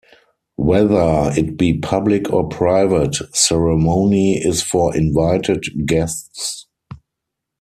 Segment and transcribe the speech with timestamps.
[0.55, 6.65] Whether it be public or private, ceremony is for invited guests.